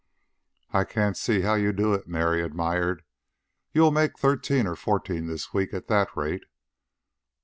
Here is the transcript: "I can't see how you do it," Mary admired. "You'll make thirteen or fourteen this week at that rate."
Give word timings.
"I 0.71 0.83
can't 0.83 1.15
see 1.15 1.41
how 1.41 1.53
you 1.53 1.71
do 1.71 1.93
it," 1.93 2.07
Mary 2.07 2.41
admired. 2.41 3.03
"You'll 3.71 3.91
make 3.91 4.17
thirteen 4.17 4.65
or 4.65 4.75
fourteen 4.75 5.27
this 5.27 5.53
week 5.53 5.75
at 5.75 5.85
that 5.89 6.17
rate." 6.17 6.45